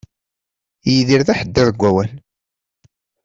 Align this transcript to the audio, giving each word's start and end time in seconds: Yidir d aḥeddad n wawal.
Yidir 0.91 1.21
d 1.23 1.29
aḥeddad 1.33 1.67
n 1.75 1.79
wawal. 1.79 2.11